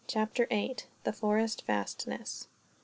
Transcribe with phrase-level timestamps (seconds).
[0.07, 2.47] Chapter 8: The Forest Fastness.